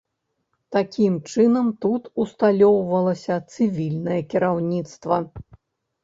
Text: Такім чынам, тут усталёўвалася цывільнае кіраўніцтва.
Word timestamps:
Такім 0.75 1.17
чынам, 1.33 1.67
тут 1.83 2.07
усталёўвалася 2.23 3.35
цывільнае 3.53 4.17
кіраўніцтва. 4.31 5.21